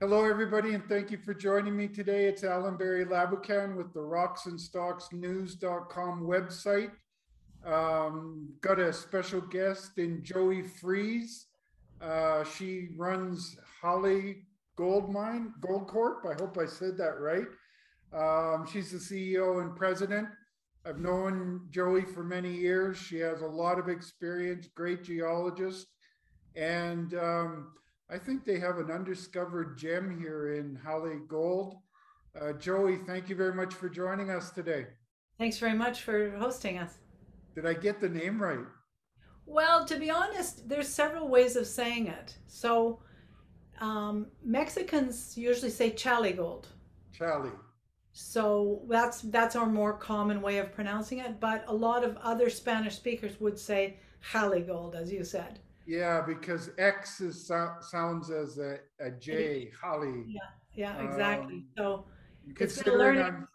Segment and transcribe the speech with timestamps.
[0.00, 2.24] Hello, everybody, and thank you for joining me today.
[2.24, 6.92] It's Alan Barry Labucan with the rocksandstocksnews.com website.
[7.66, 11.48] Um, got a special guest in Joey Freeze.
[12.00, 14.44] Uh, she runs Xali
[14.74, 16.24] Gold Mine, Gold Corp.
[16.24, 17.48] I hope I said that right.
[18.14, 20.28] Um, she's the CEO and president.
[20.86, 22.96] I've known Joey for many years.
[22.96, 25.88] She has a lot of experience, great geologist.
[26.56, 27.72] And um,
[28.12, 31.76] I think they have an undiscovered gem here in Xali Gold.
[32.40, 34.86] Uh, Joey, thank you very much for joining us today.
[35.38, 36.98] Thanks very much for hosting us.
[37.54, 38.66] Did I get the name right?
[39.46, 42.36] Well, to be honest, there's several ways of saying it.
[42.48, 43.00] So
[43.80, 46.66] um, Mexicans usually say chali gold.
[47.12, 47.50] Chali.
[48.12, 51.38] So that's that's our more common way of pronouncing it.
[51.38, 53.98] But a lot of other Spanish speakers would say
[54.32, 55.60] Jali gold, as you said.
[55.90, 60.22] Yeah, because X is, so, sounds as a, a J, Holly.
[60.28, 60.40] Yeah,
[60.72, 61.54] yeah, exactly.
[61.54, 62.04] Um, so
[62.54, 63.48] considering I'm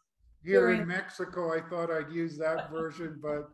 [0.44, 3.52] here in Mexico, I thought I'd use that version, but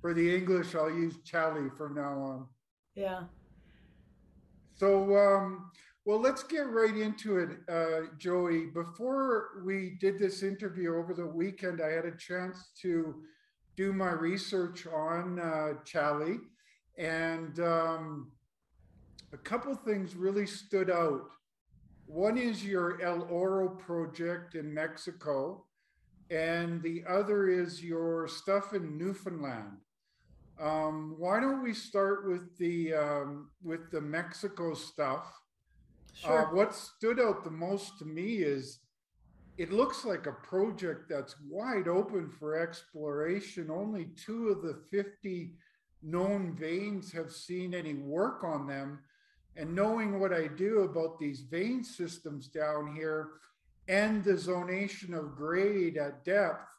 [0.00, 2.46] for the English, I'll use Chali from now on.
[2.94, 3.22] Yeah.
[4.76, 5.72] So, um,
[6.04, 8.66] well, let's get right into it, uh, Joey.
[8.66, 13.24] Before we did this interview over the weekend, I had a chance to
[13.76, 16.38] do my research on uh, Chali,
[17.00, 18.30] and um,
[19.32, 21.30] a couple things really stood out.
[22.06, 25.64] One is your El Oro project in Mexico,
[26.30, 29.78] and the other is your stuff in Newfoundland.
[30.60, 35.24] Um, why don't we start with the um, with the Mexico stuff?
[36.22, 36.48] Uh, sure.
[36.48, 38.80] Uh, what stood out the most to me is
[39.56, 43.70] it looks like a project that's wide open for exploration.
[43.70, 45.54] Only two of the 50
[46.02, 49.00] known veins have seen any work on them.
[49.56, 53.28] And knowing what I do about these vein systems down here
[53.88, 56.70] and the zonation of grade at depth,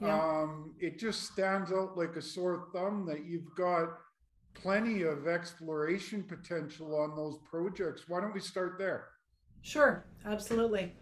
[0.00, 0.20] yeah.
[0.20, 3.90] Um, it just stands out like a sore thumb that you've got
[4.54, 8.08] plenty of exploration potential on those projects.
[8.08, 9.08] Why don't we start there?
[9.62, 10.92] Sure, absolutely.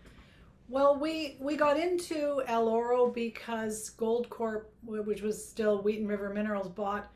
[0.69, 6.69] Well, we we got into El Oro because Goldcorp, which was still Wheaton River Minerals,
[6.69, 7.11] bought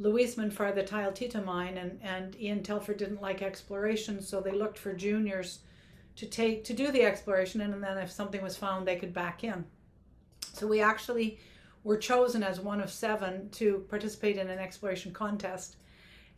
[0.00, 4.78] Luismin for the Tayoltita mine, and and Ian Telfer didn't like exploration, so they looked
[4.78, 5.60] for juniors
[6.16, 9.44] to take to do the exploration, and then if something was found, they could back
[9.44, 9.64] in.
[10.52, 11.38] So we actually
[11.86, 15.76] were chosen as one of seven to participate in an exploration contest.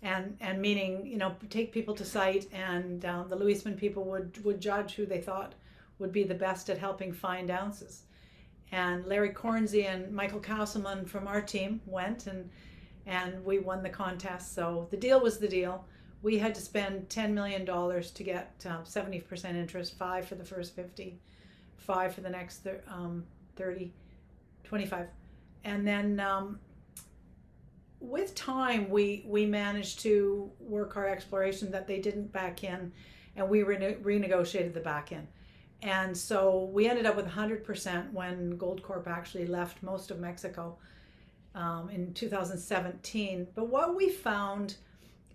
[0.02, 4.44] And, and meaning, you know, take people to site and uh, the Luismin people would,
[4.44, 5.54] would judge who they thought
[5.98, 8.02] would be the best at helping find ounces.
[8.70, 12.50] And Larry Kornze and Michael Castleman from our team went and
[13.08, 14.54] and we won the contest.
[14.54, 15.84] So the deal was the deal.
[16.20, 20.76] We had to spend $10 million to get uh, 70% interest, five for the first
[20.76, 21.18] 50,
[21.78, 23.24] five for the next um,
[23.56, 23.92] 30,
[24.62, 25.06] 25.
[25.64, 26.60] And then um,
[27.98, 32.92] with time, we, we managed to work our exploration that they didn't back in,
[33.36, 35.26] and we rene- renegotiated the back in.
[35.80, 40.76] And so we ended up with 100% when Goldcorp actually left most of Mexico
[41.54, 43.48] um, in 2017.
[43.54, 44.76] But what we found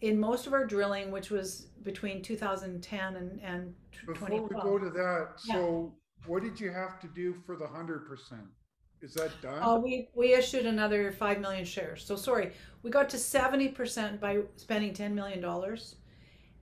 [0.01, 3.73] in most of our drilling, which was between 2010 and, and
[4.05, 5.53] Before we go to that, yeah.
[5.53, 5.93] so
[6.25, 8.01] what did you have to do for the 100%?
[9.01, 9.61] Is that done?
[9.61, 12.05] Uh, we, we issued another 5 million shares.
[12.05, 12.53] So sorry,
[12.83, 15.43] we got to 70% by spending $10 million.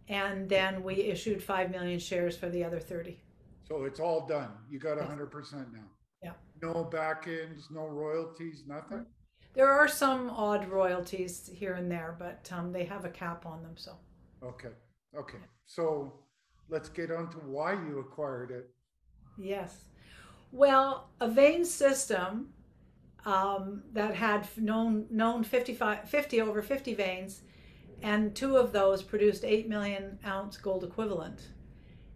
[0.08, 3.20] And then we issued 5 million shares for the other 30.
[3.68, 4.50] So it's all done.
[4.70, 5.80] You got 100% now.
[6.24, 6.32] Yeah.
[6.62, 9.06] No back ends, no royalties, nothing?
[9.54, 13.62] There are some odd royalties here and there, but um, they have a cap on
[13.62, 13.74] them.
[13.76, 13.94] So.
[14.44, 14.70] Okay.
[15.18, 15.40] Okay.
[15.66, 16.14] So
[16.70, 18.70] let's get on to why you acquired it.
[19.38, 19.86] Yes.
[20.52, 22.54] Well, a vein system
[23.26, 27.42] um, that had known known 55, 50 over 50 veins,
[28.02, 31.50] and two of those produced 8 million ounce gold equivalent.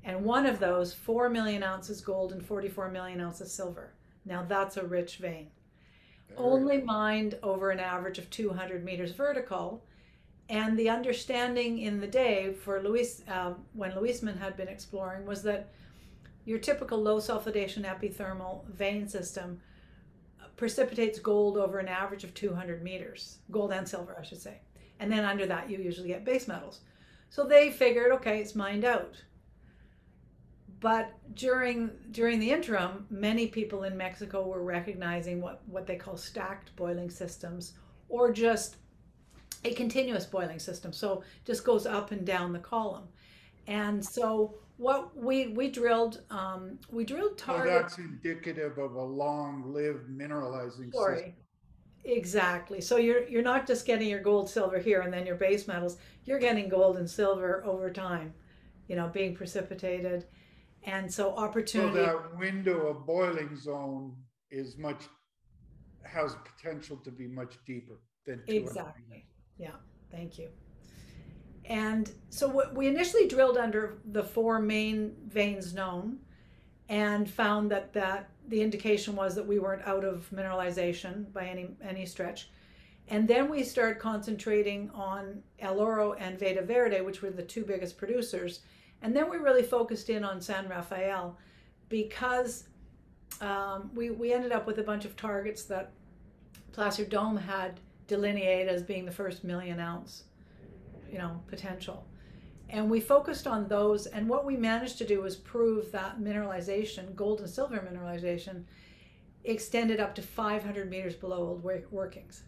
[0.03, 3.95] And one of those, 4 million ounces gold and 44 million ounces silver.
[4.23, 5.47] Now that's a rich vein.
[6.37, 9.83] Only mined over an average of 200 meters vertical.
[10.49, 15.41] And the understanding in the day for Luis, uh, when Luismin had been exploring, was
[15.43, 15.69] that
[16.45, 19.59] your typical low sulfidation epithermal vein system
[20.55, 24.59] precipitates gold over an average of 200 meters, gold and silver, I should say.
[24.99, 26.81] And then under that, you usually get base metals.
[27.29, 29.15] So they figured, okay, it's mined out.
[30.79, 36.17] But during during the interim, many people in Mexico were recognizing what, what they call
[36.17, 37.73] stacked boiling systems
[38.09, 38.77] or just
[39.63, 40.93] a continuous boiling system.
[40.93, 43.07] So just goes up and down the column.
[43.67, 49.03] And so what we we drilled um, we drilled So target that's indicative of a
[49.03, 50.93] long-lived mineralizing system.
[50.93, 51.35] story.
[52.03, 52.81] Exactly.
[52.81, 55.97] So you're you're not just getting your gold, silver here and then your base metals.
[56.25, 58.33] You're getting gold and silver over time,
[58.87, 60.25] you know, being precipitated.
[60.85, 64.15] And so So opportunity that window of boiling zone
[64.51, 65.03] is much,
[66.03, 68.69] has potential to be much deeper than two hundred meters.
[68.69, 69.27] Exactly.
[69.57, 69.71] Yeah,
[70.11, 70.49] thank you.
[71.65, 76.19] And so what we initially drilled under the four main veins known
[76.89, 81.69] and found that that the indication was that we weren't out of mineralization by any
[81.81, 82.51] any stretch.
[83.07, 87.63] And then we started concentrating on El Oro and Veta Verde, which were the two
[87.63, 88.61] biggest producers.
[89.05, 91.37] And then we really focused in on San Rafael
[91.89, 92.63] because
[93.39, 95.91] um, we, we ended up with a bunch of targets that
[96.71, 100.23] Placer Dome had delineated as being the first million ounce,
[101.11, 102.07] you know, potential.
[102.67, 107.15] And we focused on those, and what we managed to do was prove that mineralization,
[107.15, 108.63] gold and silver mineralization,
[109.43, 112.41] extended up to 500 meters below old work- workings,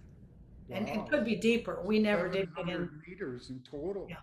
[0.72, 1.08] and, and Wow.
[1.08, 1.80] could be deeper.
[1.86, 4.08] We never did get in, Meters in total.
[4.10, 4.16] Yeah.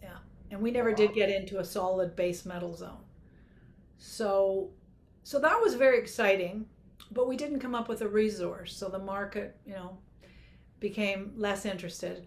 [0.00, 0.18] Yeah.
[0.50, 3.04] And we never did get into a solid base metal zone.
[3.98, 4.70] So,
[5.22, 6.66] so that was very exciting,
[7.10, 8.76] but we didn't come up with a resource.
[8.76, 9.98] So the market, you know,
[10.80, 12.26] became less interested.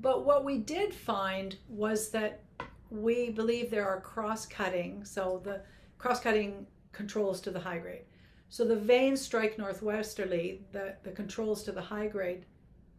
[0.00, 2.42] But what we did find was that
[2.90, 5.04] we believe there are cross-cutting.
[5.04, 5.62] So the
[5.98, 8.04] cross-cutting controls to the high grade.
[8.48, 10.62] So the veins strike northwesterly.
[10.72, 12.46] The the controls to the high grade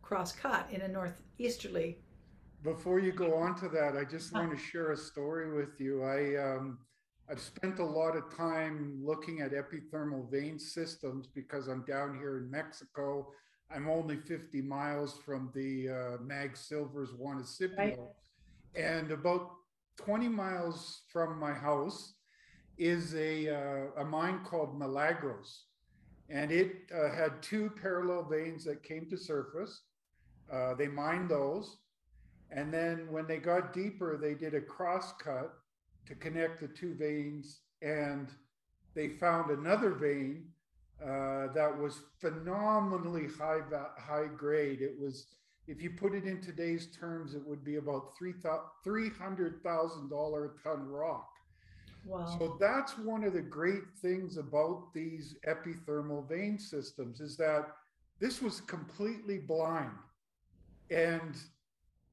[0.02, 2.00] cross-cut in a northeasterly.
[2.64, 6.04] Before you go on to that, I just want to share a story with you.
[6.04, 6.80] I, um,
[7.32, 12.38] I've spent a lot of time looking at epithermal vein systems because I'm down here
[12.38, 13.32] in Mexico.
[13.74, 17.78] I'm only 50 miles from the uh, Mag Silver's Juanicipio.
[17.78, 17.98] Right.
[18.76, 19.52] And about
[19.98, 22.16] 20 miles from my house
[22.78, 25.66] is a, uh, a mine called Milagros.
[26.30, 29.84] And it uh, had two parallel veins that came to surface.
[30.52, 31.78] Uh, they mined those.
[32.52, 35.54] And then when they got deeper, they did a cross cut
[36.08, 37.62] to connect the two veins.
[37.82, 38.30] And
[38.96, 40.46] they found another vein
[41.02, 43.62] uh, that was phenomenally high,
[43.98, 44.82] high grade.
[44.82, 45.28] It was,
[45.68, 51.30] if you put it in today's terms, it would be about three $300,000 ton rock.
[52.06, 52.26] Wow.
[52.40, 57.68] So that's one of the great things about these epithermal vein systems is that
[58.20, 59.92] this was completely blind.
[60.90, 61.36] And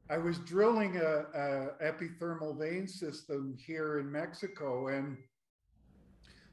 [0.08, 5.16] I was drilling a, a epithermal vein system here in Mexico, and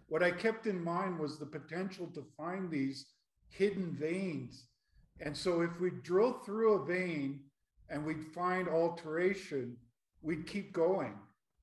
[0.07, 3.05] what I kept in mind was the potential to find these
[3.50, 4.65] hidden veins.
[5.19, 7.41] And so if we drill through a vein
[7.89, 9.77] and we'd find alteration,
[10.21, 11.13] we'd keep going.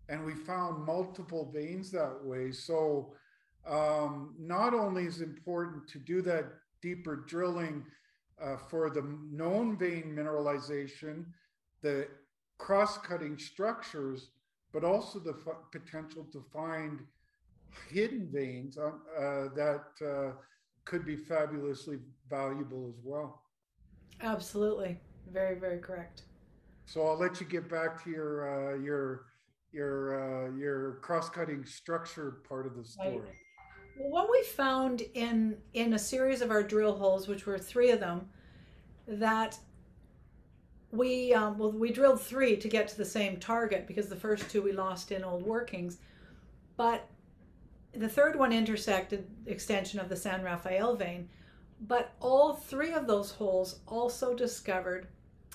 [0.08, 2.52] And we found multiple veins that way.
[2.52, 3.14] So
[3.68, 6.46] um, not only is it important to do that
[6.80, 7.84] deeper drilling
[8.40, 11.26] uh, for the known vein mineralization,
[11.82, 12.08] the
[12.58, 14.30] cross-cutting structures,
[14.72, 17.00] but also the f- potential to find
[17.90, 18.88] hidden veins uh,
[19.18, 20.32] uh, that uh,
[20.84, 21.98] could be fabulously
[22.28, 23.42] valuable as well.
[24.20, 24.98] Absolutely.
[25.32, 26.22] Very, very correct.
[26.86, 29.26] So I'll let you get back to your uh, your
[29.72, 33.12] your uh, your cross-cutting structure part of the Right.
[33.12, 33.28] story.
[33.96, 37.90] Well, what we found in in a series of our drill holes, which were three
[37.90, 38.28] of them,
[39.06, 39.58] that
[40.92, 44.48] we um, well we drilled three to get to the same target because the first
[44.50, 45.98] two we lost in old workings,
[46.76, 47.06] but
[47.92, 51.28] the third one intersected extension of the San Rafael vein,
[51.80, 55.08] but all three of those holes also discovered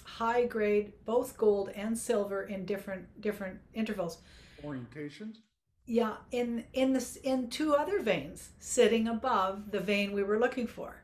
[0.04, 4.20] high grade both gold and silver in different different intervals.
[4.64, 5.38] Orientations.
[5.86, 10.68] Yeah, in in this in two other veins sitting above the vein we were looking
[10.68, 11.04] for.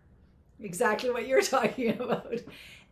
[0.62, 2.40] Exactly what you're talking about,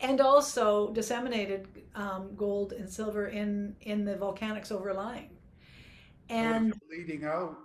[0.02, 5.30] and also disseminated um, gold and silver in in the volcanics overlying.
[6.30, 7.56] And leading out.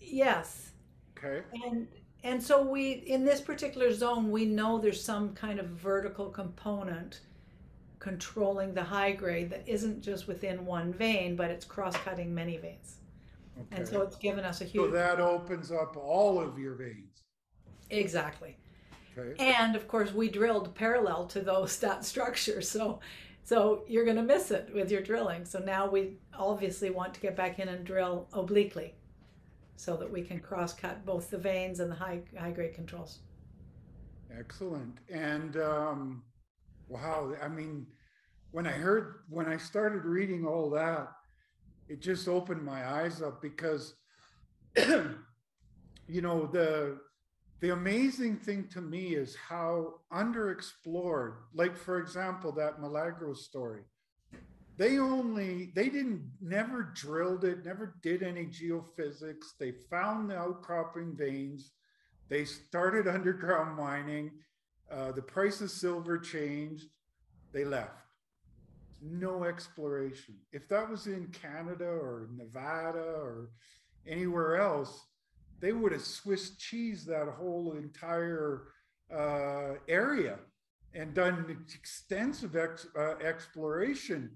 [0.00, 0.72] yes,
[1.16, 1.42] Okay.
[1.64, 1.88] and
[2.24, 7.20] and so we in this particular zone we know there's some kind of vertical component
[8.00, 12.98] controlling the high grade that isn't just within one vein, but it's cross-cutting many veins,
[13.58, 13.68] Okay.
[13.72, 17.22] and so it's given us a So huge that opens up all of your veins.
[17.90, 18.56] exactly.
[19.38, 22.60] And of course we drilled parallel to those that structure.
[22.62, 23.00] So
[23.44, 25.44] so you're going to miss it with your drilling.
[25.44, 28.94] So now we obviously want to get back in and drill obliquely
[29.76, 33.20] so that we can cross cut both the veins and the high high grade controls.
[34.38, 34.98] Excellent.
[35.10, 36.22] And um,
[36.88, 37.86] wow, I mean,
[38.52, 41.08] when I heard, when I started reading all that,
[41.88, 43.94] it just opened my eyes up because
[44.76, 46.98] you know the
[47.62, 53.82] the amazing thing to me is how underexplored like for example that milagro story.
[54.76, 59.56] They only they didn't never drilled it never did any geophysics.
[59.60, 61.70] They found the outcropping veins.
[62.28, 64.32] They started underground mining.
[64.90, 66.86] Uh, the price of silver changed.
[67.52, 68.02] They left.
[69.00, 70.34] No exploration.
[70.52, 73.50] If that was in canada or nevada or
[74.04, 75.00] anywhere else
[75.62, 78.64] they would have Swiss cheese that whole entire
[79.14, 80.38] uh, area
[80.94, 84.30] and done extensive ex, uh, exploration.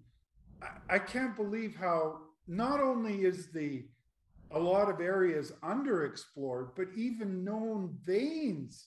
[0.62, 3.84] I, I, can't believe how not only is the
[4.52, 8.86] a lot of areas underexplored, but even known veins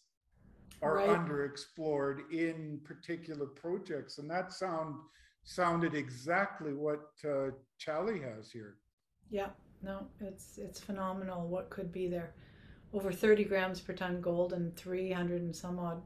[0.82, 1.10] are right.
[1.10, 4.96] underexplored in particular projects, and that sound
[5.44, 7.50] sounded exactly what uh,
[7.86, 8.78] Xali has here.
[9.30, 9.50] Yeah,
[9.82, 12.34] no, it's it's phenomenal what could be there.
[12.94, 16.02] Over 30 grams per ton gold and 300 and some odd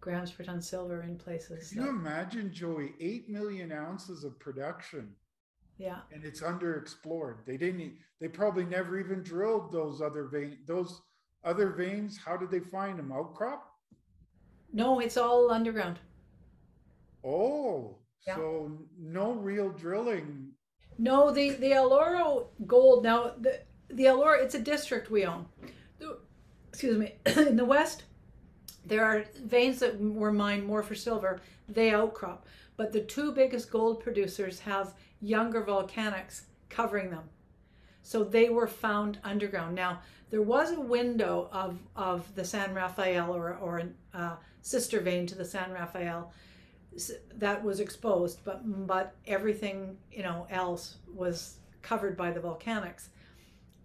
[0.00, 1.70] grams per ton silver in places.
[1.70, 5.14] Can you imagine, Joey, 8 million ounces of production?
[5.78, 5.98] Yeah.
[6.12, 7.44] And it's underexplored.
[7.46, 10.56] They didn't, they probably never even drilled those other veins.
[10.66, 11.02] Those
[11.44, 13.12] other veins, how did they find them?
[13.12, 13.68] Outcrop?
[14.72, 15.98] No, it's all underground.
[17.24, 18.36] Oh, yeah.
[18.36, 20.51] so no real drilling
[20.98, 23.04] no, the the El Oro gold.
[23.04, 25.46] Now the the El Oro, it's a district we own.
[26.68, 27.14] Excuse me.
[27.26, 28.04] In the west,
[28.84, 31.40] there are veins that were mined more for silver.
[31.68, 32.46] They outcrop,
[32.76, 37.24] but the two biggest gold producers have younger volcanics covering them,
[38.02, 39.74] so they were found underground.
[39.74, 43.78] Now there was a window of of the San Rafael or or
[44.14, 46.32] a uh, sister vein to the San Rafael
[47.36, 53.08] that was exposed, but but everything you know else was covered by the volcanics.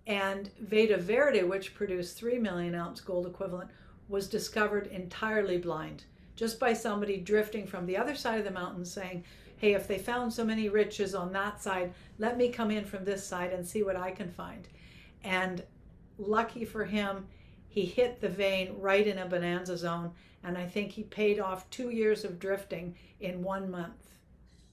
[0.06, 3.70] And Veta Verde, which produced three million ounce gold equivalent,
[4.08, 8.86] was discovered entirely blind, just by somebody drifting from the other side of the mountain
[8.86, 9.24] saying,
[9.58, 13.04] "Hey, if they found so many riches on that side, let me come in from
[13.06, 14.68] this side and see what I can find."
[15.24, 15.64] And
[16.18, 17.28] lucky for him,
[17.78, 20.12] he hit the vein right in a bonanza zone
[20.44, 24.10] and I think he paid off two years of drifting in one month.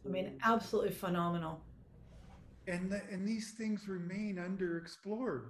[0.06, 1.60] I mean, absolutely phenomenal.
[2.66, 5.48] And the, and these things remain underexplored.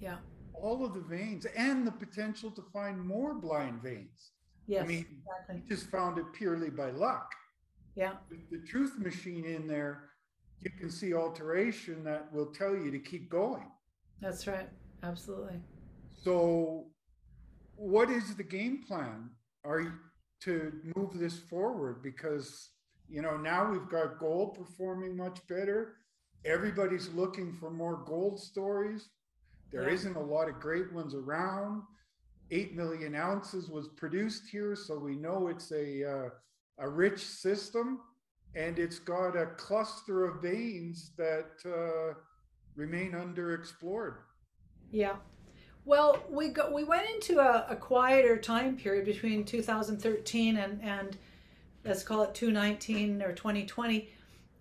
[0.00, 0.16] Yeah.
[0.54, 4.30] All of the veins and the potential to find more blind veins.
[4.66, 5.62] Yes, I mean, exactly.
[5.68, 7.30] just found it purely by luck.
[7.94, 8.12] Yeah.
[8.30, 10.04] With the truth machine in there,
[10.60, 13.66] you can see alteration that will tell you to keep going.
[14.22, 14.68] That's right.
[15.02, 15.60] Absolutely.
[16.22, 16.86] So
[17.76, 19.30] what is the game plan?
[19.64, 19.92] Are you
[20.42, 22.02] to move this forward?
[22.02, 22.70] Because
[23.08, 25.96] you know now we've got gold performing much better.
[26.44, 29.08] Everybody's looking for more gold stories.
[29.70, 29.94] There yeah.
[29.94, 31.82] not a lot of great ones around.
[32.50, 36.28] Eight million ounces was produced here, so we know it's a uh,
[36.78, 38.00] a rich system,
[38.54, 42.14] and it's got a cluster of veins that uh,
[42.74, 44.16] remain underexplored.
[44.90, 45.16] Yeah,
[45.84, 51.16] well, we go, we went into a, a quieter time period between 2013 and, and
[51.84, 54.08] let's call it 2019 or 2020.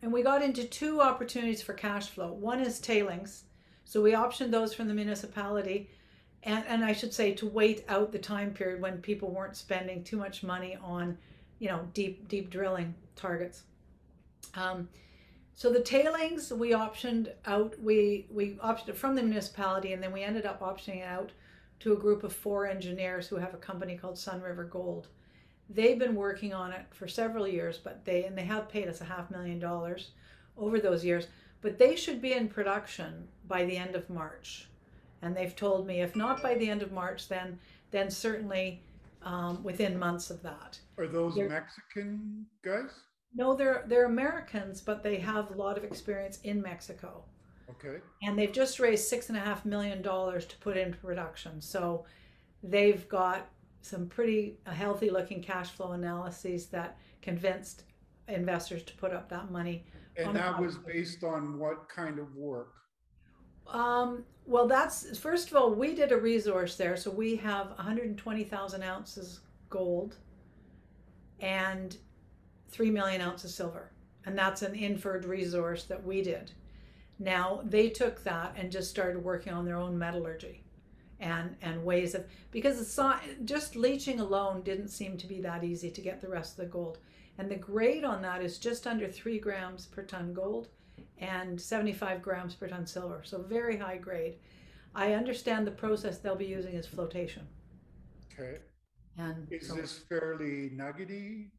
[0.02, 2.32] And we got into two opportunities for cash flow.
[2.32, 3.44] One is tailings.
[3.84, 5.90] So we optioned those from the municipality.
[6.44, 10.04] And, and I should say to wait out the time period when people weren't spending
[10.04, 11.18] too much money on,
[11.60, 13.64] you know, deep, deep drilling targets.
[14.56, 14.88] Um,
[15.60, 17.78] so the tailings we optioned out.
[17.82, 21.34] We we optioned it from the municipality, and then we ended up optioning it out
[21.82, 25.10] to a group of four engineers who have a company called Sun River Gold.
[25.70, 29.01] They've been working on it for several years, but they and they have paid us
[29.01, 30.12] a half million dollars
[30.58, 31.28] over those years.
[31.60, 34.70] But they should be in production by the end of March,
[35.22, 37.60] and they've told me if not by the end of March, then
[37.92, 38.82] then certainly
[39.24, 40.80] um, within months of that.
[40.98, 42.92] Are those They're, Mexican guys?
[43.33, 47.24] No, they're they're Americans, but they have a lot of experience in Mexico.
[47.69, 48.00] Okay.
[48.24, 51.62] And they've just raised six and a half million dollars to put into production.
[51.62, 52.05] So
[52.63, 53.50] they've got
[53.81, 57.83] some pretty healthy looking cash flow analyses that convinced
[58.27, 59.86] investors to put up that money.
[60.17, 62.74] And that was based on what kind of work?
[63.67, 66.98] Um, well, that's first of all, we did a resource there.
[66.98, 70.15] So we have 120,000 ounces gold
[71.39, 71.95] and
[72.70, 73.92] 3 million ounces silver.
[74.26, 76.52] And that's an inferred resource that we did.
[77.18, 80.64] Now they took that and just started working on their own metallurgy
[81.20, 85.66] and and ways of because it's not just leaching alone didn't seem to be that
[85.66, 87.00] easy to get the rest of the gold.
[87.38, 90.70] And the grade on that is just under three grams per ton gold
[91.18, 93.22] and 75 grams per ton silver.
[93.24, 94.36] So very high grade.
[94.96, 97.48] I understand the process they'll be using is flotation.
[98.34, 98.60] Okay.
[99.18, 101.52] And Is so- this fairly nuggety?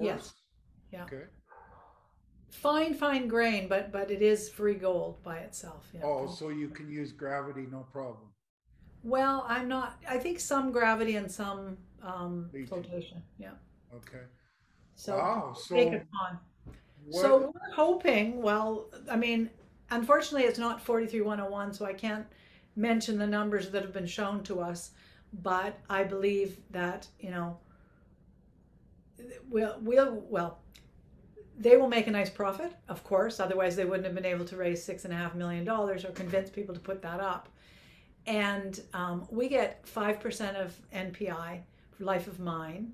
[0.00, 0.34] Yes.
[0.92, 1.04] Yeah.
[1.04, 1.24] Okay.
[2.50, 5.88] fine, fine grain, but but it is free gold by itself.
[5.92, 6.02] Yeah.
[6.04, 8.28] Oh, so you can use gravity, no problem.
[9.02, 10.02] Well, I'm not.
[10.08, 13.22] I think some gravity and some um, flotation.
[13.38, 13.52] Yeah.
[13.94, 14.24] Okay.
[14.96, 16.38] So Wow, take so it on.
[17.04, 18.42] What, So we're hoping.
[18.42, 19.50] Well, I mean,
[19.90, 22.26] unfortunately, it's not 43101, so I can't
[22.74, 24.90] mention the numbers that have been shown to us.
[25.42, 27.58] But I believe that you know,
[29.48, 30.58] we'll we'll well,
[31.58, 33.40] they will make a nice profit, of course.
[33.40, 36.10] Otherwise, they wouldn't have been able to raise six and a half million dollars or
[36.10, 37.48] convince people to put that up.
[38.26, 41.60] And um, we get five percent of NPI
[41.92, 42.92] for life of mine,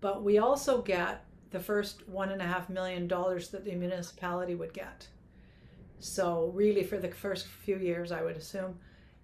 [0.00, 4.54] but we also get the first one and a half million dollars that the municipality
[4.54, 5.06] would get.
[6.00, 8.78] So really, for the first few years, I would assume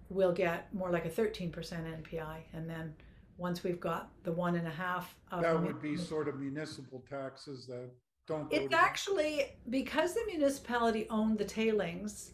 [0.09, 2.93] we'll get more like a thirteen percent NPI, and then
[3.37, 7.03] once we've got the one and a half of that would be sort of municipal
[7.09, 7.89] taxes that
[8.27, 12.31] don't it's to- actually because the municipality owned the tailings,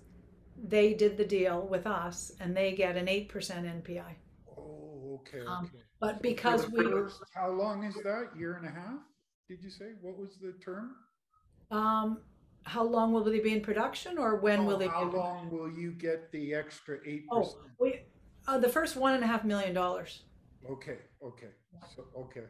[0.62, 4.16] they did the deal with us, and they get an eight percent NPI.
[4.58, 5.84] Oh, okay, um, okay.
[6.00, 8.30] But because we, first- How long is that?
[8.38, 9.00] Year and a half?
[9.48, 9.94] Did you say?
[10.02, 10.96] What was the term?
[11.72, 12.20] um,
[12.64, 14.88] how long will they be in production, or when will Oh, they?
[14.88, 18.02] How long will you get the extra eight Oh, we,
[18.48, 20.24] uh, the first one and a half million dollars.
[20.68, 21.52] Okay, okay,
[21.96, 22.46] so, okay.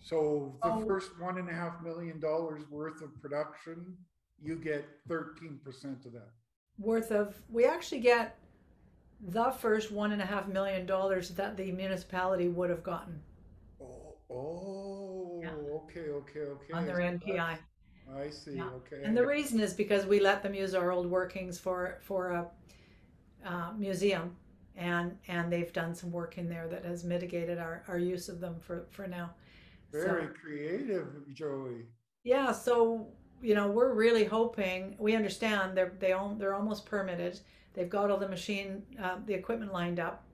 [0.00, 0.84] So the Oh.
[0.86, 3.96] first one and a half million dollars worth of production,
[4.38, 6.30] you get thirteen percent of that.
[6.78, 8.38] worth of we actually get
[9.20, 13.22] the first one and a half million dollars that the municipality would have gotten
[13.80, 15.54] Oh, oh, Yeah.
[15.80, 16.72] okay, okay, okay.
[16.72, 17.58] on their NPI.
[18.24, 18.70] I see, Yeah.
[18.80, 19.02] okay.
[19.04, 22.50] And the reason is because we let them use our old workings for for a
[23.44, 24.36] uh, museum,
[24.76, 28.40] and and they've done some work in there that has mitigated our, our use of
[28.40, 29.30] them for for now.
[29.92, 31.86] Very So creative, Joey.
[32.24, 33.08] yeah, so
[33.42, 37.40] you know we're really hoping we understand they're they own they're almost permitted.
[37.74, 40.24] They've got all the machine uh, the equipment lined up,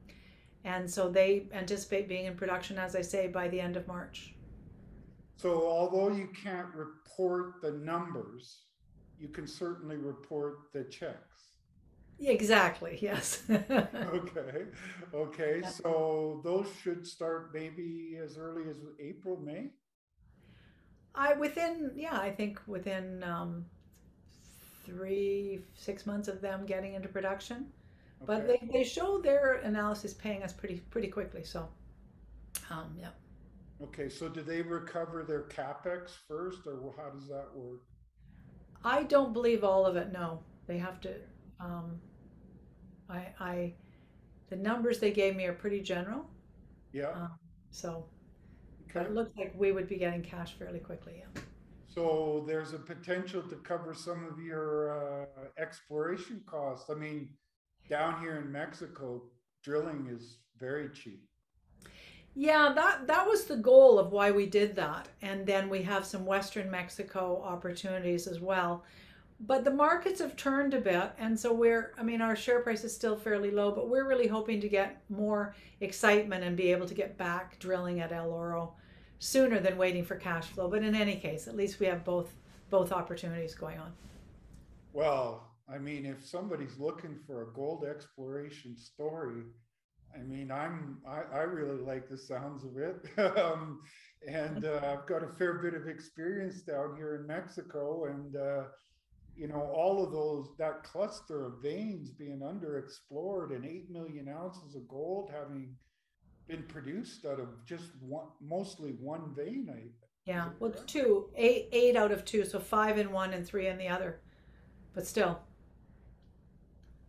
[0.65, 4.35] and so they anticipate being in production, as I say, by the end of March.
[5.37, 8.63] So although you can't report the numbers,
[9.21, 11.48] you can certainly report the checks.
[12.21, 12.99] Exactly.
[13.01, 13.43] Yes.
[13.51, 14.65] Okay,
[15.15, 19.71] okay, so those should start maybe as early as April, May?
[21.15, 23.65] I within yeah I think within um,
[24.85, 27.67] three six months of them getting into production,
[28.25, 31.45] but they, they show their analysis paying us pretty pretty quickly.
[31.45, 31.69] So
[32.71, 33.11] um, yeah.
[33.83, 37.81] Okay, so do they recover their capex first, or how does that work?
[38.85, 40.13] I don't believe all of it.
[40.13, 41.15] No, they have to.
[41.61, 42.01] Um,
[43.09, 43.75] I, I,
[44.49, 46.31] the numbers they gave me are pretty general.
[46.93, 47.39] Yeah, Um,
[47.71, 48.07] so
[48.91, 51.17] okay, it looks like we would be getting cash fairly quickly.
[51.19, 51.43] Yeah.
[51.87, 55.27] so there's a potential to cover some of your uh,
[55.59, 56.91] exploration costs.
[56.91, 57.31] I mean,
[57.89, 59.23] down here in Mexico,
[59.63, 61.25] drilling is very cheap.
[62.35, 65.09] Yeah, that that was the goal of why we did that.
[65.23, 68.85] And then we have some western Mexico opportunities as well.
[69.41, 72.85] But the markets have turned a bit and so we're I mean our share price
[72.85, 76.87] is still fairly low, but we're really hoping to get more excitement and be able
[76.87, 78.75] to get back drilling at El Oro
[79.21, 80.69] sooner than waiting for cash flow.
[80.69, 82.35] But in any case, at least we have both
[82.71, 83.93] both opportunities going on.
[84.93, 89.43] Well, I mean, if somebody's looking for a gold exploration story,
[90.15, 93.81] I mean, I'm I, I really like the sounds of it, um,
[94.27, 98.65] and uh, I've got a fair bit of experience down here in Mexico, and uh,
[99.39, 104.75] you know, all of those that cluster of veins being underexplored, and eight million ounces
[104.75, 105.77] of gold having
[106.49, 109.69] been produced out of just one, mostly one vein.
[109.73, 109.91] I
[110.25, 110.49] Yeah.
[110.59, 113.89] Well, two, eight, eight out of two, so five in one and three in the
[113.89, 114.21] other.
[114.95, 115.41] But still,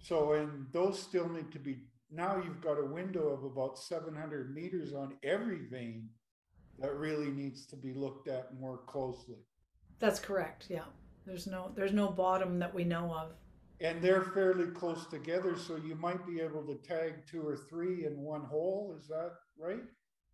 [0.01, 4.15] So, and those still need to be, now you've got a window of about seven
[4.15, 6.09] hundred meters on every vein
[6.77, 9.37] that really needs to be looked at more closely.
[9.99, 10.67] that's correct.
[10.69, 10.85] Yeah.
[11.29, 13.33] There's no there's no bottom that we know of.
[13.81, 18.05] And they're fairly close together, so you might be able to tag two or three
[18.05, 19.83] in one hole, is that right?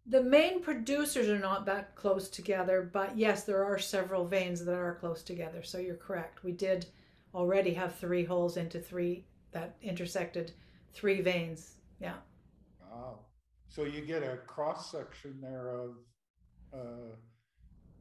[0.08, 4.73] The main producers are not that close together, but yes, there are several veins that
[4.73, 5.63] are close together.
[5.63, 6.43] So you're correct.
[6.43, 6.86] We did
[7.34, 10.53] already have three holes into three that intersected
[10.93, 11.75] three veins.
[11.99, 12.15] Yeah.
[12.81, 13.19] Wow.
[13.67, 15.89] So you get a cross section there of
[16.73, 17.15] uh,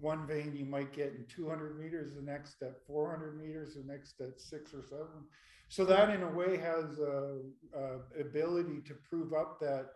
[0.04, 4.20] one vein you might get in 200 meters, the next at 400 meters, the next
[4.20, 5.24] at six or seven.
[5.68, 7.38] So that in a way has a,
[7.74, 9.86] a ability to prove up that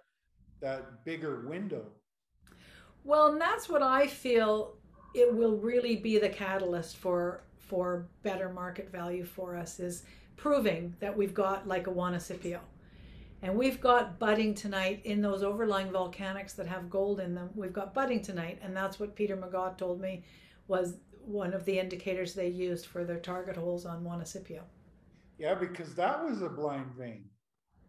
[0.60, 1.84] that bigger window.
[3.04, 4.78] Well, and that's what I feel
[5.14, 10.04] it will really be the catalyst for for better market value for us is
[10.36, 12.60] proving that we've got like a Juanicipio.
[13.42, 17.50] And we've got buddingtonite in those overlying volcanics that have gold in them.
[17.54, 20.24] We've got buddingtonite, and that's what Peter Megaw told me
[20.66, 24.62] was one of the indicators they used for their target holes on Juanicipio.
[25.38, 27.26] Yeah, because that was a blind vein.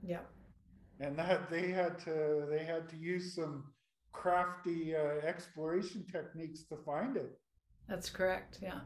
[0.04, 0.20] Yeah.
[1.00, 3.64] And that they had to they had to use some
[4.12, 7.32] crafty uh, exploration techniques to find it.
[7.88, 8.60] That's correct.
[8.62, 8.82] Yeah.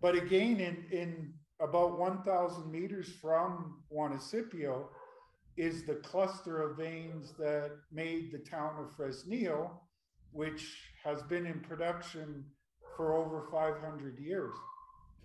[0.00, 4.88] But again, in in about 1,000 meters from Juanicipio
[5.56, 9.70] is the cluster of veins that made the town of Fresnillo,
[10.32, 12.44] which has been in production
[12.96, 14.52] for over 500 years.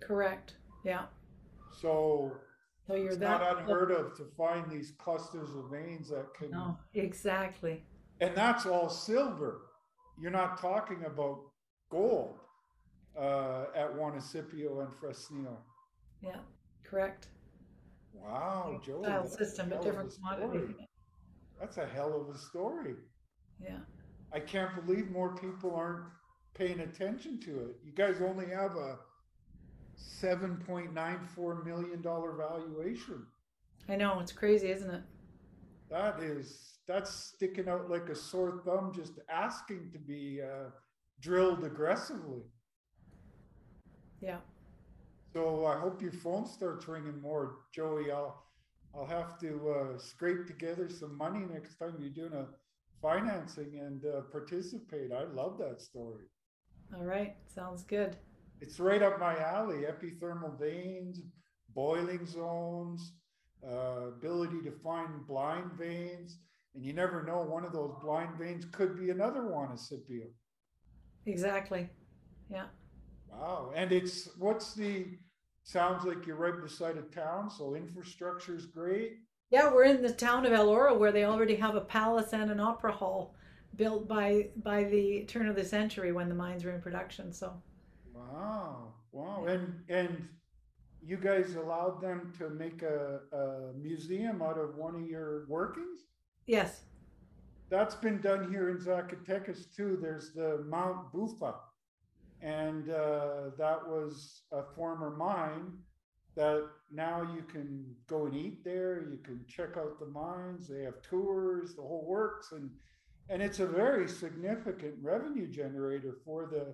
[0.02, 0.56] Correct.
[0.84, 1.06] Yeah.
[1.82, 2.32] So
[2.88, 6.52] so you're it's that not unheard of to find these clusters of veins that can.
[6.52, 7.84] No, exactly.
[8.20, 9.62] And that's all silver.
[10.20, 11.40] You're not talking about
[11.90, 12.40] gold
[13.18, 15.58] uh, at Juanicipio and Fresnillo.
[16.22, 16.40] Yeah,
[16.84, 17.28] correct.
[18.14, 19.02] Wow, Joe.
[19.02, 20.76] Style system, but different commodity.
[21.60, 22.96] That's a hell of a story.
[23.64, 23.80] Yeah.
[24.34, 26.06] I can't believe more people aren't
[26.54, 27.76] paying attention to it.
[27.84, 28.98] You guys only have a
[30.22, 33.26] $7.94 million valuation.
[33.90, 35.02] I know, it's crazy, isn't it?
[35.90, 40.70] That is, that's sticking out like a sore thumb, just asking to be uh,
[41.20, 42.44] drilled aggressively.
[44.22, 44.38] Yeah.
[45.34, 48.12] So I hope your phone starts ringing more, Joey.
[48.12, 48.44] I'll
[48.94, 52.48] I'll have to uh, scrape together some money next time you're doing a
[53.02, 55.12] financing and uh, participate.
[55.14, 56.26] I love that story.
[56.94, 58.18] All right, sounds good.
[58.60, 59.86] It's right up my alley.
[59.86, 61.22] Epithermal veins,
[61.74, 63.14] boiling zones,
[63.66, 66.38] uh, ability to find blind veins,
[66.76, 67.42] and you never know.
[67.42, 70.28] One of those blind veins could be another Juanicipio.
[71.26, 71.90] Exactly.
[72.50, 72.66] Yeah.
[73.32, 73.72] Wow.
[73.76, 75.06] And it's what's the
[75.64, 79.20] sounds like you're right beside a town, so infrastructure is great.
[79.50, 82.50] Yeah, we're in the town of El Oro where they already have a palace and
[82.50, 83.36] an opera hall
[83.76, 87.34] built by by the turn of the century when the mines were in production.
[87.34, 87.62] So
[88.14, 88.94] Wow.
[89.12, 89.46] Wow.
[89.46, 90.28] And and
[91.04, 96.02] you guys allowed them to make a, a museum out of one of your workings?
[96.46, 96.82] Yes.
[97.70, 99.98] That's been done here in Zacatecas too.
[100.02, 101.56] There's the Mount Bufa
[102.42, 105.72] and uh, that was a former mine
[106.36, 109.02] that now you can go and eat there.
[109.10, 110.68] You can check out the mines.
[110.68, 112.52] They have tours the whole works.
[112.52, 112.70] And
[113.30, 116.74] and it's a very significant revenue generator for the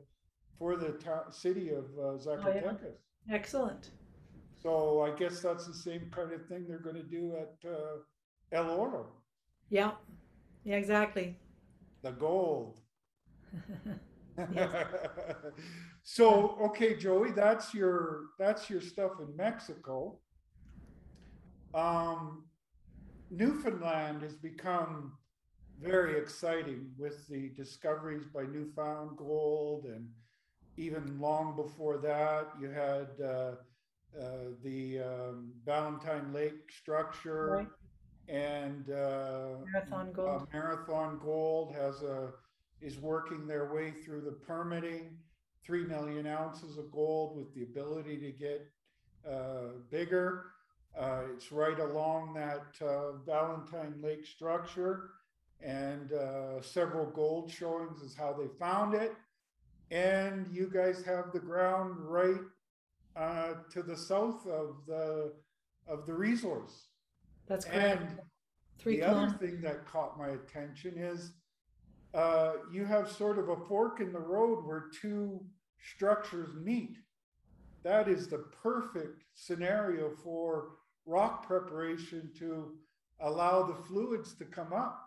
[0.57, 2.87] for the ta- city of uh, zacatecas oh,
[3.27, 3.35] yeah.
[3.35, 3.91] excellent.
[4.61, 7.97] So i guess that's the same kind of thing they're going to do at uh,
[8.51, 9.07] el oro.
[9.69, 9.91] Yeah.
[10.63, 11.37] Yeah exactly.
[12.03, 12.79] The gold
[16.03, 20.19] so okay, Joey, that's your that's your stuff in Mexico.
[21.73, 22.43] Um,
[23.29, 25.13] Newfoundland has become
[25.81, 30.07] very exciting with the discoveries by Newfound Gold, and
[30.77, 33.51] even long before that, you had uh,
[34.19, 37.67] uh, the um, Valentine Lake structure,
[38.29, 38.35] right.
[38.35, 40.47] and uh, Marathon Gold.
[40.53, 42.29] Marathon Gold has a
[42.81, 45.17] is working their way through the permitting.
[45.63, 48.67] Three million ounces of gold with the ability to get
[49.29, 50.45] uh, bigger.
[50.97, 55.11] Uh, it's right along that uh, Valentine Lake structure,
[55.61, 59.13] and uh, several gold showings is how they found it.
[59.91, 62.41] And you guys have the ground right
[63.15, 65.33] uh, to the south of the
[65.87, 66.87] of the resource.
[67.47, 68.01] That's correct.
[68.01, 68.19] And
[68.79, 69.33] Three the kilometers.
[69.35, 71.31] other thing that caught my attention is
[72.17, 75.39] uh, you have sort of a fork in the road where two
[75.79, 76.97] structures meet.
[77.83, 80.69] That is the perfect scenario for
[81.05, 82.73] rock preparation to
[83.21, 84.99] allow the fluids to come up.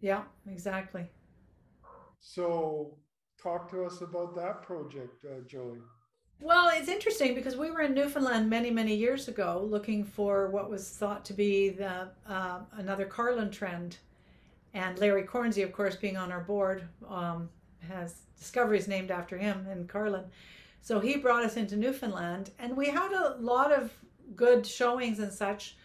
[0.00, 1.06] Yeah, exactly.
[2.20, 2.96] So,
[3.40, 5.78] talk to us about that project, uh, Joey.
[6.40, 10.70] Well, it's interesting because we were in Newfoundland many, many years ago looking for what
[10.70, 13.98] was thought to be the uh, another Carlin trend
[14.76, 17.48] and Larry Kornze, of course, being on our board, um,
[17.88, 20.24] has discoveries named after him in Carlin.
[20.82, 23.90] So he brought us into Newfoundland, and we had a lot of
[24.36, 25.76] good showings and such,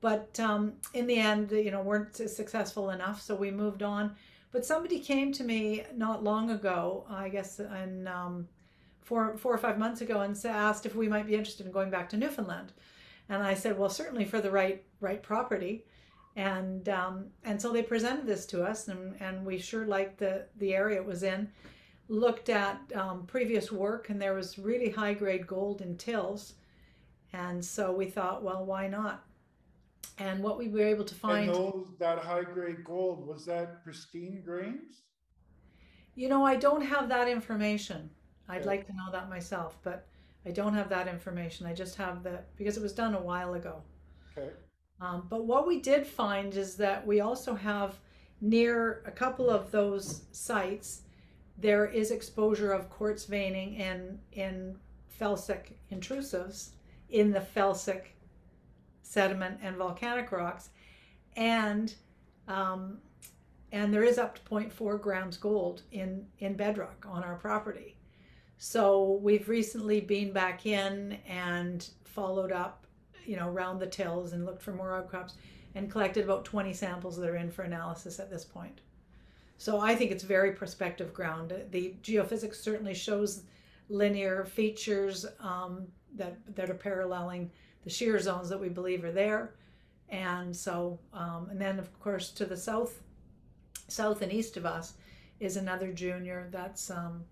[0.00, 3.20] but um, in the end, you know, weren't successful enough.
[3.20, 4.16] So we moved on.
[4.50, 8.48] But somebody came to me not long ago, I guess, in um,
[9.02, 11.90] four four or five months ago and asked if we might be interested in going
[11.90, 12.72] back to Newfoundland,
[13.28, 15.84] and I said, well, certainly for the right right property,
[16.38, 20.46] and um, and so they presented this to us, and and we sure liked the
[20.58, 21.50] the area it was in.
[22.08, 26.54] Looked at um, previous work, and there was really high grade gold in tills,
[27.32, 29.24] and so we thought, well, why not?
[30.18, 31.54] And what we were able to find.
[31.54, 35.02] Those, that high grade gold, was that pristine grains?
[36.14, 38.10] You know, I don't have that information.
[38.48, 38.66] I'd Okay.
[38.66, 40.06] like to know that myself, but
[40.44, 41.66] I don't have that information.
[41.66, 43.82] I just have the because it was done a while ago.
[44.36, 44.52] Okay,
[45.00, 47.98] Um, but what we did find is that we also have
[48.40, 51.02] near a couple of those sites,
[51.56, 54.76] there is exposure of quartz veining in in
[55.20, 56.70] felsic intrusives
[57.10, 58.02] in the felsic
[59.02, 60.70] sediment and volcanic rocks,
[61.36, 61.94] and
[62.46, 62.98] um,
[63.72, 67.96] and there is up to 0.4 grams gold in in bedrock on our property.
[68.58, 72.86] So we've recently been back in and followed up,
[73.28, 75.34] you know, around the tills and looked for more outcrops
[75.74, 78.80] and collected about 20 samples that are in for analysis at this point.
[79.58, 81.52] So I think it's very prospective ground.
[81.70, 83.42] The geophysics certainly shows
[83.90, 85.86] linear features um,
[86.16, 87.50] that that are paralleling
[87.84, 89.54] the shear zones that we believe are there,
[90.08, 93.02] and so um, and then of course to the south,
[93.88, 94.94] south and east of us
[95.40, 97.24] is another junior that's um,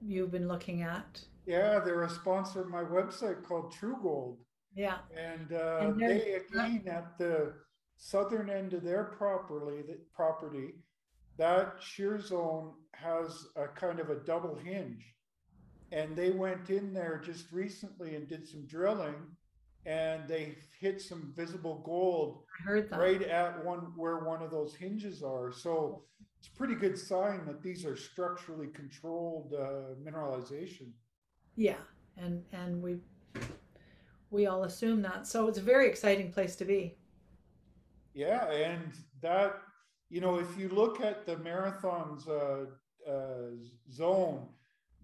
[0.00, 1.20] you've been looking at.
[1.46, 4.38] yeah, they're a sponsor of my website called True Gold.
[4.74, 7.52] Yeah, And uh, And they, again, at the
[7.96, 10.74] southern end of their property, the property,
[11.36, 15.04] that shear zone has a kind of a double hinge.
[15.90, 19.14] And they went in there just recently and did some drilling
[19.84, 22.44] and they hit some visible gold
[22.92, 25.52] right at one where one of those hinges are.
[25.52, 26.04] So
[26.38, 30.92] it's a pretty good sign that these are structurally controlled uh, mineralization.
[31.56, 31.78] Yeah,
[32.16, 32.98] and and we
[34.32, 35.26] we all assume that.
[35.26, 36.96] So it's a very exciting place to be.
[38.14, 39.60] Yeah, and that,
[40.10, 42.64] you know, if you look at the marathon's uh,
[43.08, 43.50] uh,
[43.90, 44.48] zone,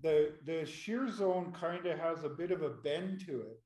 [0.02, 3.60] the the shear zone kind of has a bit of a bend to it,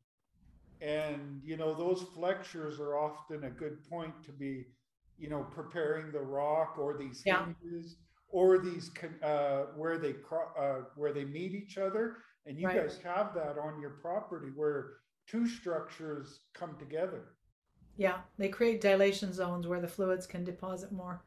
[0.80, 4.64] and you know those flexures are often a good point to be,
[5.18, 7.46] you know, preparing the rock or these Yeah.
[7.60, 7.96] hinges
[8.28, 8.90] or these
[9.22, 12.80] uh, where they cro- uh, where they meet each other, and you Right.
[12.80, 14.92] guys have that on your property where
[15.26, 17.24] two structures come together.
[17.96, 21.22] Yeah, they create dilation zones where the fluids can deposit more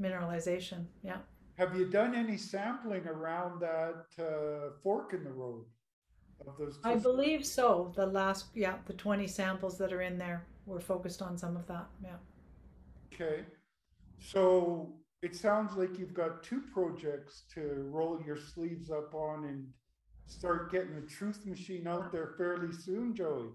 [0.00, 0.86] mineralization.
[1.02, 1.18] Yeah.
[1.58, 5.64] Have you done any sampling around that uh, fork in the road
[6.46, 6.78] of those?
[6.82, 7.92] I believe so.
[7.94, 11.66] The last, yeah, the 20 samples that are in there were focused on some of
[11.68, 11.86] that.
[12.02, 12.16] Yeah.
[13.14, 13.44] Okay,
[14.18, 19.66] so it sounds like you've got two projects to roll your sleeves up on and
[20.32, 23.48] start getting the truth machine out there fairly soon, Joey.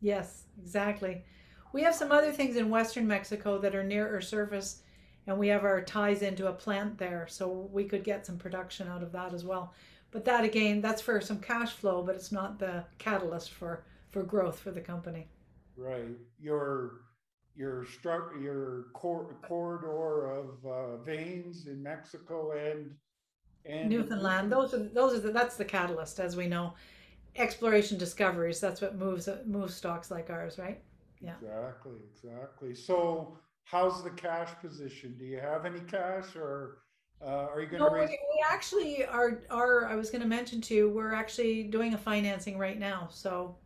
[0.00, 1.24] Yes, exactly.
[1.72, 4.82] We have some other things in western Mexico that are near our surface,
[5.26, 8.88] and we have our ties into a plant there, so we could get some production
[8.88, 9.72] out of that as well.
[10.10, 14.22] But that again, that's for some cash flow, but it's not the catalyst for for
[14.22, 15.28] growth for the company.
[15.76, 17.02] Right, your
[17.54, 22.94] your struct your cor- corridor of uh, veins in Mexico and
[23.68, 26.74] and Newfoundland, those are those are the, that's the catalyst, as we know.
[27.36, 30.82] Exploration discoveries, that's what moves moves stocks like ours, right?
[31.20, 31.36] Yeah.
[31.40, 32.74] Exactly, exactly.
[32.74, 35.16] So how's the cash position?
[35.18, 36.78] Do you have any cash or
[37.22, 38.10] uh, are you going No, to we, raise?
[38.10, 41.98] we actually are are I was going to mention to you, we're actually doing a
[41.98, 43.08] financing right now.
[43.10, 43.56] So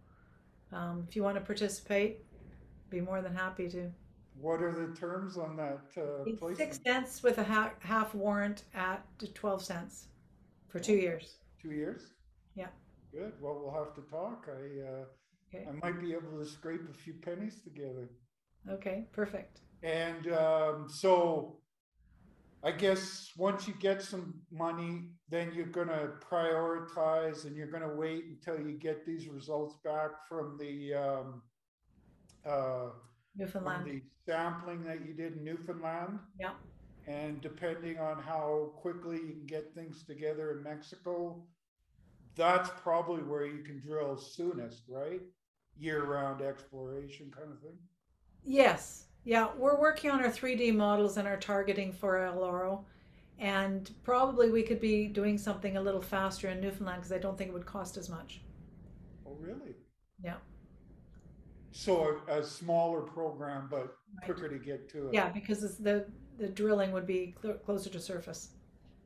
[0.72, 2.24] um, if you want to participate,
[2.90, 3.90] be more than happy to.
[4.40, 6.56] What are the terms on that uh, It's placement?
[6.56, 10.08] six cents with a ha- half warrant at twelve cents
[10.68, 11.36] for two years.
[11.60, 12.02] Two years?
[12.54, 12.68] Yeah.
[13.12, 13.32] Good.
[13.40, 14.48] Well, we'll have to talk.
[14.48, 15.04] I uh,
[15.52, 15.66] Okay.
[15.68, 18.08] I might be able to scrape a few pennies together.
[18.70, 19.62] Okay, perfect.
[19.82, 21.58] And um, so
[22.62, 27.82] I guess once you get some money, then you're going to prioritize and you're going
[27.82, 31.42] to wait until you get these results back from the um,
[32.46, 32.90] uh,
[33.36, 33.86] from Newfoundland.
[33.86, 36.18] the sampling that you did in Newfoundland.
[36.38, 36.52] Yeah.
[37.06, 41.42] And depending on how quickly you can get things together in Mexico,
[42.36, 45.20] that's probably where you can drill soonest, right?
[45.78, 47.78] Year-round exploration kind of thing.
[48.44, 49.06] Yes.
[49.24, 52.84] Yeah, we're working on our 3D models and our targeting for El Oro.
[53.38, 57.36] And probably we could be doing something a little faster in Newfoundland because I don't
[57.38, 58.42] think it would cost as much.
[59.26, 59.74] Oh, really?
[60.22, 60.36] Yeah.
[61.72, 64.24] So a, a smaller program, but Right.
[64.24, 65.14] quicker to get to it.
[65.14, 66.04] Yeah, because it's the
[66.38, 68.54] the drilling would be cl- closer to surface,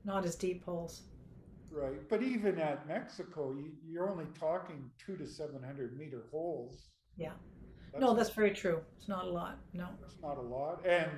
[0.04, 1.02] not as deep holes.
[1.70, 6.88] Right, but even at Mexico, you, you're only talking two to seven hundred meter holes.
[7.16, 7.32] Yeah.
[7.98, 8.80] No, that's very true.
[8.96, 9.58] It's not a lot.
[9.72, 9.88] No.
[10.00, 11.10] That's not a lot, and,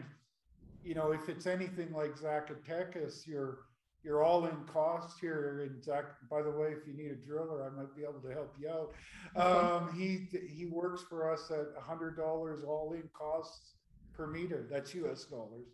[0.83, 3.59] you know, if it's anything like Zacatecas, you're,
[4.07, 7.65] you're all in cost here in Zac, by the way, if you need a driller,
[7.65, 8.93] I might be able to help you out.
[9.37, 13.75] Um, he, he works for us at hundred dollars all in costs
[14.17, 15.67] per meter, that's US dollars.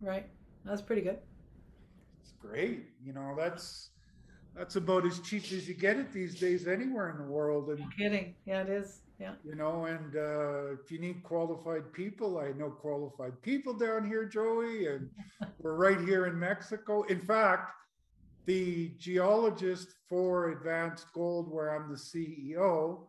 [0.00, 0.26] Right.
[0.64, 1.18] That's pretty good.
[2.22, 3.90] It's great, you know, that's,
[4.56, 7.80] that's about as cheap as you get it these days anywhere in the world, and
[7.80, 8.36] No kidding.
[8.44, 9.00] Yeah, it is.
[9.18, 9.32] Yeah.
[9.44, 14.24] You know, and uh, if you need qualified people, I know qualified people down here,
[14.24, 15.10] Joey, and
[15.58, 17.02] we're right here in Mexico.
[17.02, 17.72] In fact,
[18.46, 23.00] the geologist for Advanced Gold, where I'm the CEO,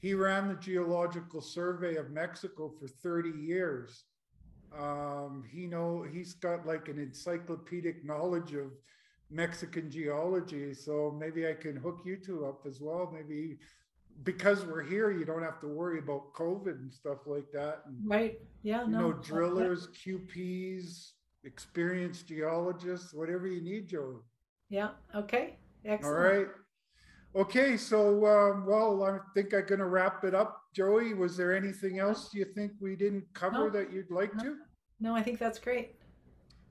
[0.00, 4.04] he ran the Geological Survey of Mexico for 30 years.
[4.78, 8.72] Um, he know he's got like an encyclopedic knowledge of
[9.30, 13.10] Mexican geology, so maybe I can hook you two up as well.
[13.10, 13.56] Maybe
[14.22, 17.82] because we're here, you don't have to worry about COVID and stuff like that.
[17.86, 18.40] And, Right.
[18.62, 18.84] Yeah.
[18.84, 19.00] you No.
[19.10, 21.12] know, drillers, QPs,
[21.44, 24.16] experienced geologists, whatever you need, Joey.
[24.68, 24.90] Yeah.
[25.14, 25.58] Okay.
[25.84, 26.16] Excellent.
[26.16, 26.54] right.
[27.36, 30.62] Okay, so um, well, I think I'm gonna wrap it up.
[30.72, 33.70] Joey, was there anything else you think we didn't cover No.
[33.70, 34.44] that you'd like No.
[34.44, 34.56] to?
[35.00, 35.96] No, I think that's great.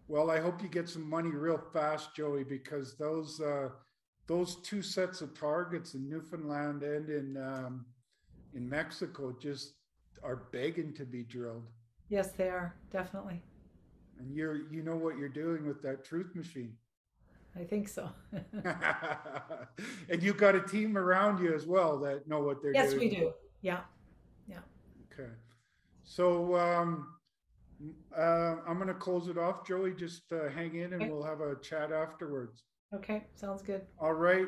[0.07, 3.69] Well, I hope you get some money real fast, Joey, because those uh,
[4.27, 7.85] those two sets of targets in Newfoundland and in um,
[8.53, 9.73] in Mexico just
[10.23, 11.67] are begging to be drilled.
[12.09, 12.75] Yes, they are.
[12.91, 13.41] Definitely.
[14.19, 16.75] And you're you know what you're doing with that truth machine.
[17.55, 18.09] I think so.
[20.09, 23.11] and you've got a team around you as well that know what they're yes, doing.
[23.11, 23.33] Yes, we do.
[23.61, 23.81] Yeah.
[24.47, 24.59] Yeah.
[25.11, 25.29] Okay.
[26.03, 27.09] So um,
[28.17, 29.93] uh, I'm going to close it off, Joey.
[29.93, 31.11] Just uh, hang in and Okay.
[31.11, 32.63] we'll have a chat afterwards.
[32.93, 33.23] Okay.
[33.35, 33.81] Sounds good.
[33.99, 34.47] All right.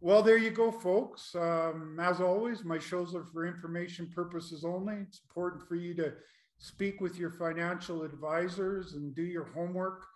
[0.00, 1.34] Well, there you go, folks.
[1.34, 4.96] Um, as always, my shows are for information purposes only.
[4.96, 6.12] It's important for you to
[6.58, 10.06] speak with your financial advisors and do your homework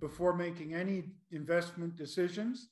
[0.00, 2.68] before making any investment decisions.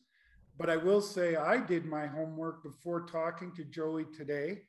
[0.59, 4.63] But I will say I did my homework before talking to Joey today.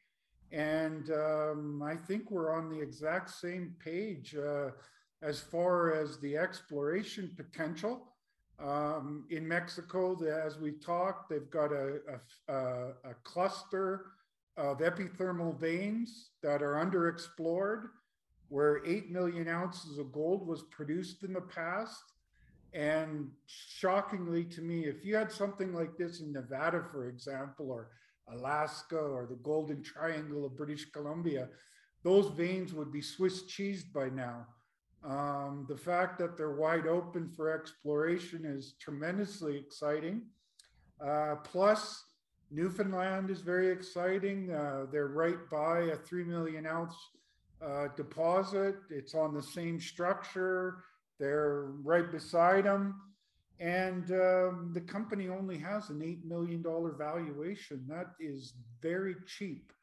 [0.52, 4.70] And um, I think we're on the exact same page uh,
[5.22, 8.14] as far as the exploration potential.
[8.62, 12.00] Um, in Mexico, the, as we talked, they've got a,
[12.50, 14.08] a, a- cluster
[14.58, 17.84] of epithermal veins that are underexplored,
[18.50, 22.04] where 8 million ounces of gold was produced in the past.
[22.74, 27.90] And shockingly to me, if you had something like this in Nevada, for example, or
[28.32, 31.48] Alaska, or the Golden Triangle of British Columbia,
[32.04, 34.46] those veins would be Swiss cheesed by now.
[35.04, 40.24] Um, the fact that they're wide open for exploration is tremendously exciting.
[41.04, 42.04] Uh, plus,
[42.52, 44.52] Newfoundland is very exciting.
[44.52, 46.96] Uh, they're right by a 3 million ounce
[47.62, 48.76] uh, deposit.
[48.90, 50.84] It's on the same structure.
[51.20, 53.02] They're right beside them.
[53.60, 56.64] And um, the company only has an $8 million
[56.98, 57.86] valuation.
[57.88, 59.74] That is very cheap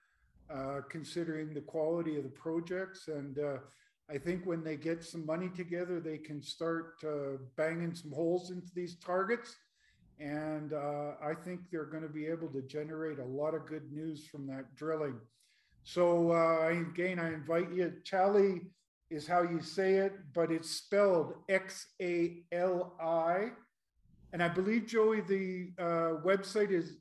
[0.53, 3.09] uh, considering the quality of the projects.
[3.09, 3.59] And uh,
[4.09, 8.51] I think when they get some money together, they can start uh, banging some holes
[8.53, 9.57] into these targets.
[10.21, 13.93] And uh, I think they're going to be able to generate a lot of good
[13.93, 15.19] news from that drilling.
[15.83, 17.93] So uh, again, I invite you.
[18.05, 18.63] Chali
[19.11, 23.51] is how you say it, but it's spelled X A L I.
[24.33, 26.95] And I believe Joey, the uh, website is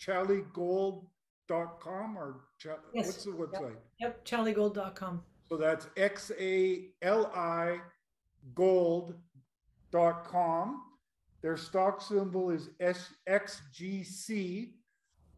[0.00, 3.06] xaligold.com or Cha- Yes.
[3.06, 3.76] what's the website?
[4.00, 4.24] Yep.
[4.24, 5.22] XaliGold.com.
[5.50, 7.80] So that's X A L I
[8.54, 9.16] gold.com.
[11.42, 14.74] Their stock symbol is SXGC.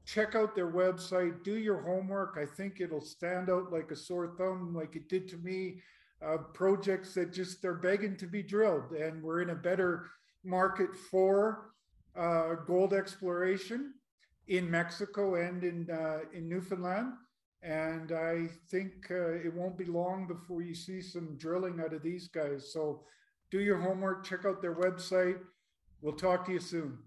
[0.04, 2.36] Check out their website, do your homework.
[2.36, 5.80] I think it'll stand out like a sore thumb, like it did to me.
[6.20, 10.10] Uh, projects that just they're begging to be drilled, and we're in a better
[10.44, 11.70] market for
[12.16, 13.94] uh, gold exploration
[14.48, 17.14] in Mexico and in uh, in Newfoundland.
[17.62, 22.02] And I think uh, it won't be long before you see some drilling out of
[22.02, 22.72] these guys.
[22.72, 23.04] So
[23.50, 25.38] do your homework, check out their website.
[26.00, 26.98] We'll talk to you soon.